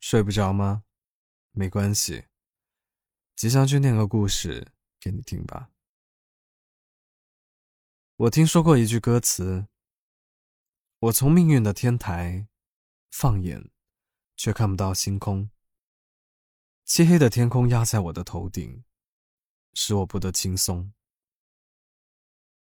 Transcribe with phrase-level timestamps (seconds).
[0.00, 0.84] 睡不着吗？
[1.52, 2.24] 没关系，
[3.36, 5.70] 吉祥君念个故事给你听吧。
[8.16, 9.68] 我听说过一句歌词
[11.00, 12.48] ：“我从命运的天台
[13.10, 13.70] 放眼，
[14.36, 15.50] 却看不到星空。
[16.86, 18.82] 漆黑的天空压在我的头顶，
[19.74, 20.92] 使我不得轻松。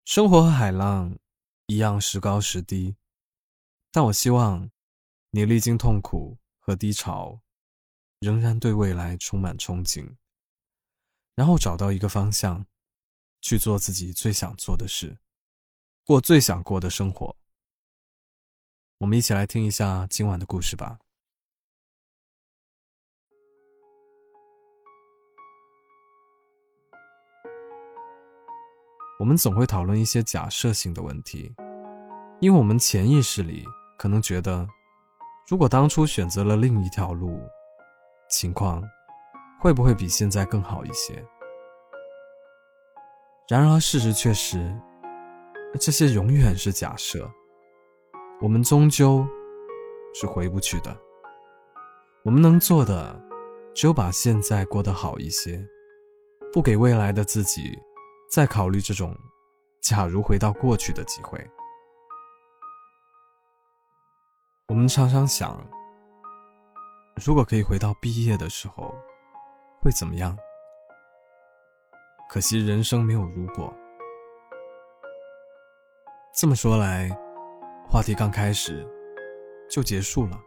[0.06, 1.18] 生活和海浪
[1.66, 2.96] 一样时高时低，
[3.92, 4.70] 但我希望
[5.32, 7.42] 你历经痛苦。”和低潮，
[8.20, 10.16] 仍然对未来充满憧憬，
[11.36, 12.66] 然后找到一个方向，
[13.40, 15.20] 去做自己最想做的事，
[16.04, 17.36] 过最想过的生活。
[18.98, 20.98] 我们一起来听一下今晚的故事吧。
[29.20, 31.54] 我们总会讨论一些假设性的问题，
[32.42, 33.64] 因为我们潜意识里
[34.00, 34.68] 可能觉得。
[35.48, 37.40] 如果当初选择了另一条路，
[38.32, 38.84] 情况
[39.62, 41.24] 会不会比现在更好一些？
[43.48, 44.76] 然而，事实却是，
[45.80, 47.30] 这些永远是假设。
[48.42, 49.24] 我们终究
[50.16, 50.98] 是回不去的。
[52.24, 53.22] 我们能做的，
[53.76, 55.64] 只有把现在过得好一些，
[56.52, 57.78] 不给未来的自己
[58.32, 59.16] 再考虑这种
[59.80, 61.40] “假如回到过去”的机会。
[64.68, 65.64] 我们常常想，
[67.24, 68.96] 如果可以回到毕业的时候，
[69.80, 70.36] 会怎么样？
[72.28, 73.72] 可惜人生没有如果。
[76.34, 77.16] 这么说来，
[77.88, 78.84] 话题刚开始
[79.70, 80.42] 就结束了。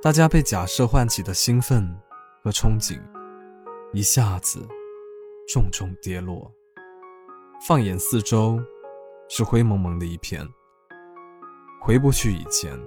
[0.00, 1.84] 大家被假设唤起的兴奋
[2.44, 3.02] 和憧憬，
[3.92, 4.64] 一下子
[5.52, 6.48] 重重跌落。
[7.66, 8.62] 放眼四周，
[9.28, 10.48] 是灰蒙蒙的一片。
[11.82, 12.78] 回不去以前，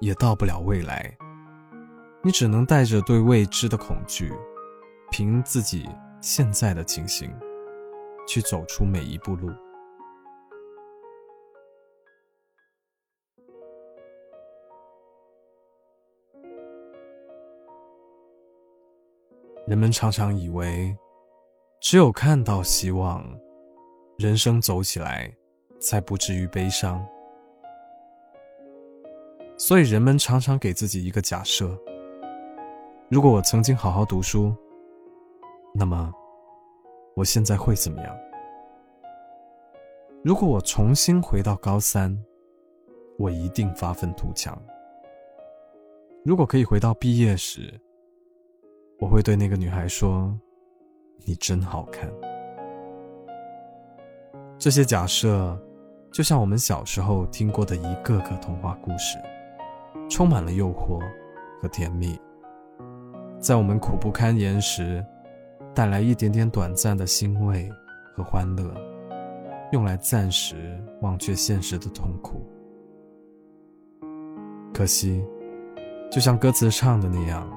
[0.00, 1.16] 也到不了未来。
[2.22, 4.30] 你只能带着对未知的恐惧，
[5.10, 5.88] 凭自己
[6.20, 7.34] 现在的情形，
[8.28, 9.48] 去走出每一步路。
[19.66, 20.94] 人们常常以为，
[21.80, 23.24] 只有看到希望，
[24.18, 25.34] 人生走起来
[25.80, 27.04] 才不至于悲伤。
[29.58, 31.76] 所以，人们常常给自己一个假设：
[33.08, 34.54] 如果我曾经好好读书，
[35.74, 36.12] 那么
[37.14, 38.14] 我现在会怎么样？
[40.22, 42.14] 如果我重新回到高三，
[43.16, 44.60] 我一定发愤图强。
[46.22, 47.72] 如果可以回到毕业时，
[48.98, 50.38] 我会对那个女孩说
[51.24, 52.12] ：“你真好看。”
[54.58, 55.58] 这些假设，
[56.12, 59.16] 就像我们小时候听过的一个个童话故事。
[60.08, 61.00] 充满了诱惑
[61.60, 62.18] 和甜蜜，
[63.40, 65.04] 在我们苦不堪言时，
[65.74, 67.68] 带来一点点短暂的欣慰
[68.14, 68.72] 和欢乐，
[69.72, 72.46] 用来暂时忘却现实的痛苦。
[74.72, 75.24] 可惜，
[76.10, 77.50] 就像歌词唱的那样，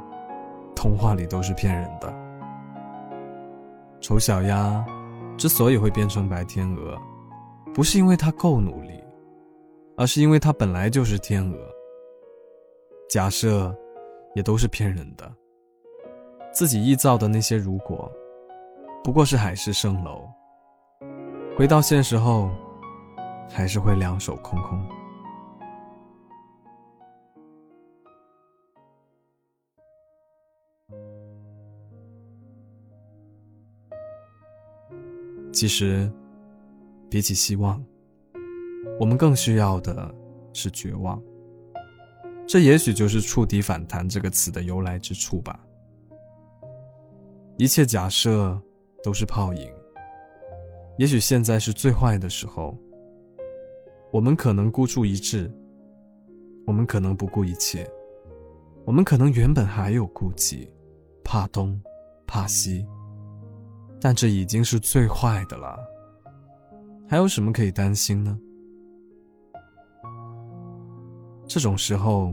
[0.76, 2.14] 童话里都是骗人的。
[4.02, 4.84] 丑小鸭
[5.38, 6.98] 之所以会变成白天鹅，
[7.74, 9.04] 不是因为它够努力，
[9.98, 11.58] 而是因为它本来就是天鹅。
[13.10, 13.76] 假设，
[14.36, 15.30] 也都是骗人的。
[16.54, 18.12] 自己臆造的那些如果，
[19.04, 20.30] 不过是海市蜃楼。
[21.58, 22.52] 回到现实后，
[23.50, 24.80] 还是会两手空空。
[35.52, 36.10] 其实，
[37.10, 37.84] 比起希望，
[39.00, 40.14] 我们更需要的
[40.54, 41.20] 是绝望。
[42.50, 45.60] 这也许就是“触底反弹”这个词的由来之处吧。
[47.58, 48.60] 一切假设
[49.04, 49.72] 都是泡影。
[50.98, 52.76] 也许现在是最坏的时候。
[54.12, 55.48] 我们可能孤注一掷，
[56.66, 57.88] 我们可能不顾一切，
[58.84, 60.68] 我们可能原本还有顾忌，
[61.24, 61.80] 怕东，
[62.26, 62.84] 怕西。
[64.02, 65.78] 但这已经是最坏的了，
[67.08, 68.36] 还有什么可以担心呢？
[71.50, 72.32] 这种时候，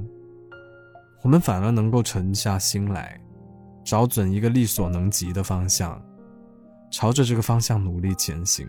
[1.23, 3.19] 我们反而能够沉下心来，
[3.83, 5.99] 找准一个力所能及的方向，
[6.91, 8.69] 朝着这个方向努力前行。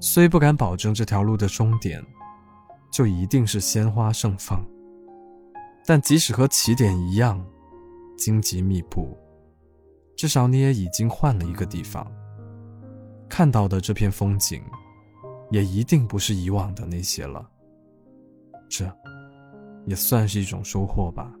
[0.00, 2.02] 虽不敢保证这条路的终点
[2.90, 4.64] 就一定是鲜花盛放，
[5.84, 7.44] 但即使和起点一样
[8.16, 9.14] 荆棘密布，
[10.16, 12.10] 至少你也已经换了一个地方，
[13.28, 14.62] 看到的这片风景，
[15.50, 17.46] 也一定不是以往的那些了。
[18.68, 18.84] 这，
[19.86, 21.32] 也算是一种收获吧。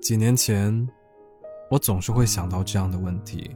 [0.00, 0.88] 几年前，
[1.70, 3.54] 我总是会想到这样的问题：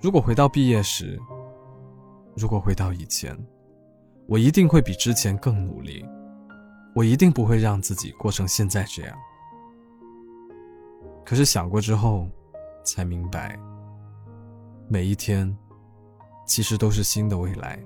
[0.00, 1.18] 如果回到毕业时，
[2.36, 3.36] 如果回到以前，
[4.28, 6.04] 我一定会比之前更努力，
[6.94, 9.16] 我一定不会让自己过成现在这样。
[11.24, 12.28] 可是想过之后，
[12.84, 13.58] 才明白，
[14.88, 15.52] 每一天
[16.46, 17.82] 其实都是新的未来。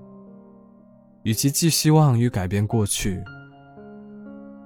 [1.22, 3.22] 与其寄希望于改变过去，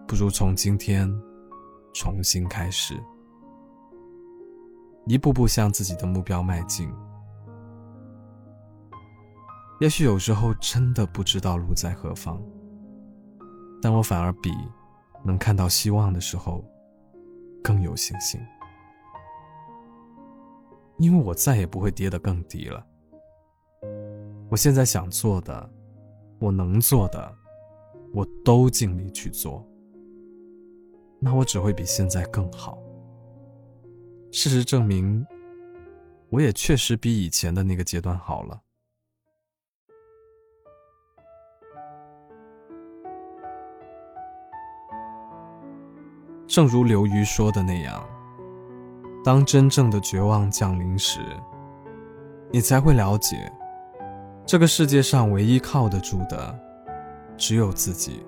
[0.07, 1.13] 不如从今天。
[1.95, 2.95] 重新开始，
[5.05, 6.91] 一步步向自己的目标迈进。
[9.79, 12.43] 也许有时候真的不知道路在何方，
[13.83, 14.51] 但我反而比
[15.23, 16.65] 能看到希望的时候
[17.63, 18.41] 更有信心，
[20.97, 22.87] 因为我再也不会跌得更低了。
[24.49, 25.71] 我现在想做的，
[26.43, 27.33] 我能做的，
[28.13, 29.65] 我都尽力去做。
[31.21, 32.77] 那我只会比现在更好。
[34.33, 35.25] 事实证明，
[36.31, 38.61] 我也确实比以前的那个阶段好了。
[46.49, 48.05] 正如刘瑜说的那样，
[49.25, 51.21] 当真正的绝望降临时，
[52.51, 53.51] 你才会了解，
[54.53, 56.55] 这个世界上唯一靠得住的，
[57.39, 58.23] 只有自己。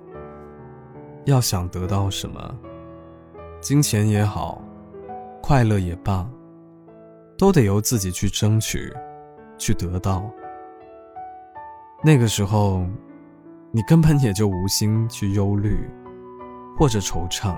[1.25, 2.59] 要想得到什么？
[3.61, 4.59] 金钱也好，
[5.39, 6.27] 快乐也罢，
[7.37, 8.91] 都得由自己去争取，
[9.55, 10.27] 去得到。
[12.03, 12.83] 那个时候，
[13.69, 15.77] 你根本也就无心去忧虑，
[16.75, 17.55] 或者惆怅。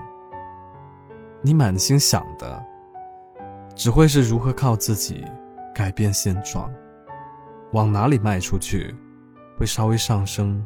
[1.42, 2.62] 你满心想的，
[3.76, 5.24] 只会是如何靠自己
[5.74, 6.70] 改变现状，
[7.74, 8.96] 往哪里迈出去，
[9.58, 10.64] 会稍微上升，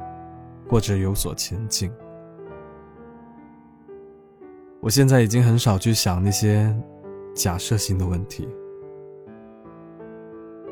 [0.70, 1.92] 或者有所前进。
[4.80, 6.76] 我现在已经很少去想那些
[7.36, 8.48] 假设性的问题。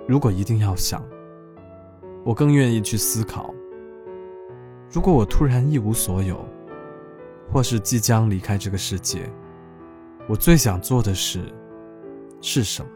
[0.07, 1.03] 如果一定要想，
[2.23, 3.53] 我更愿意去思考：
[4.91, 6.43] 如果我突然一无所有，
[7.51, 9.29] 或是即将离开这个世界，
[10.27, 11.43] 我最想做的事
[12.41, 12.89] 是什么？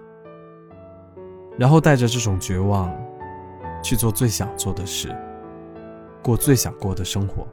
[1.59, 2.91] 然后带着这种绝望，
[3.83, 5.13] 去做最想做的事，
[6.23, 7.45] 过最想过的生活。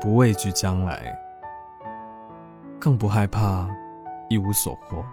[0.00, 1.16] 不畏惧将来，
[2.80, 3.68] 更不害怕
[4.30, 5.04] 一无所获。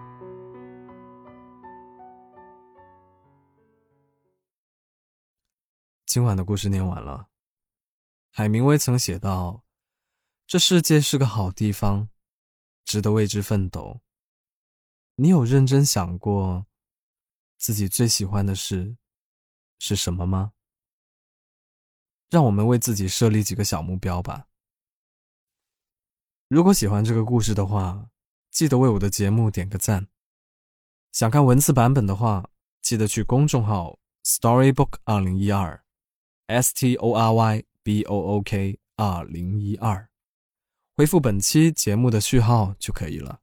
[6.06, 7.28] 今晚的故事念完了。
[8.32, 9.62] 海明威曾写道
[10.46, 12.08] ：“这世界是个好地方，
[12.84, 14.00] 值得为之奋斗。”
[15.16, 16.66] 你有认真想过
[17.60, 18.96] 自己最喜欢的事
[19.78, 20.52] 是什么吗？
[22.30, 24.48] 让我们为自己设立几个小目标吧。
[26.48, 28.08] 如果喜欢这个故事的话，
[28.50, 30.08] 记得为我的节目点个赞。
[31.12, 32.48] 想看文字版本的话，
[32.80, 35.84] 记得去公众号 Storybook 二零一二
[36.46, 40.08] ，S T O R Y B O O K 二零一二，
[40.96, 43.42] 回复本期节目的序号就可以了。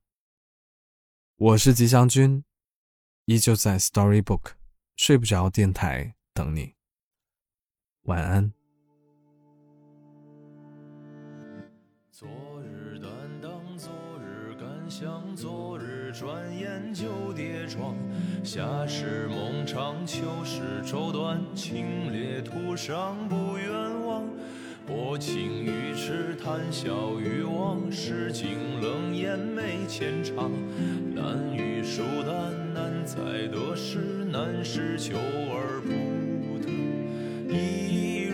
[1.36, 2.44] 我是吉祥君，
[3.28, 4.52] 依旧在 Storybook
[4.96, 6.76] 睡不着电台等你。
[8.04, 8.54] 晚安。
[12.10, 12.30] 昨
[12.64, 13.12] 日担
[13.42, 17.98] 当，昨日敢想昨日转眼就跌撞，
[18.46, 24.24] 夏时梦长，秋时愁短，清冽途上不远望。
[24.88, 30.50] 薄情于痴，谈笑于忘，世情冷眼没浅尝。
[31.14, 33.98] 难遇疏淡，难在得失，
[34.32, 35.18] 难是求
[35.52, 36.72] 而不得。
[37.54, 38.30] 一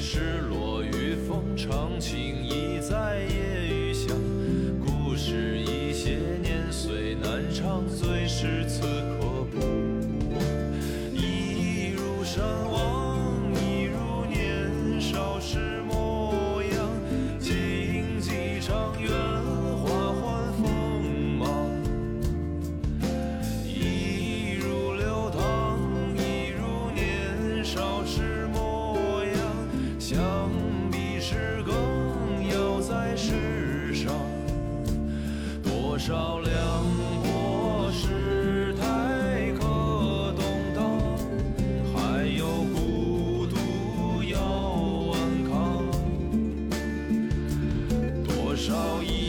[0.00, 2.69] 失落与风，长情已
[48.70, 49.19] 走一。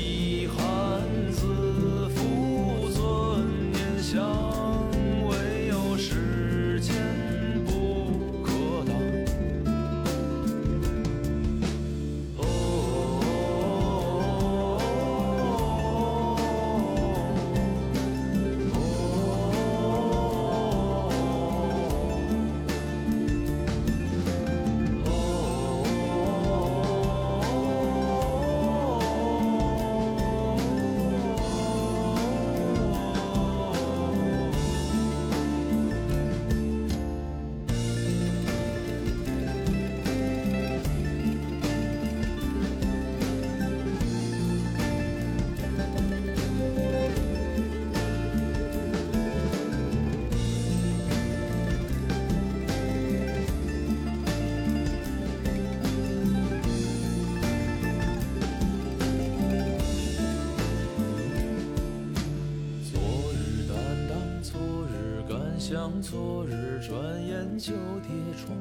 [65.71, 68.51] 像，昨日转眼就跌撞。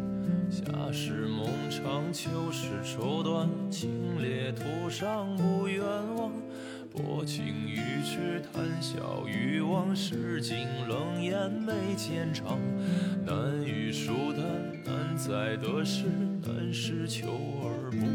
[0.49, 5.83] 夏时梦长，秋时愁短，清冽途上不远
[6.15, 6.31] 望。
[6.93, 12.57] 薄情于痴，谈笑于往事，尽冷眼眉间长。
[13.27, 14.45] 难遇疏淡，
[14.85, 16.05] 难在得失，
[16.47, 17.27] 难是求
[17.65, 18.07] 而不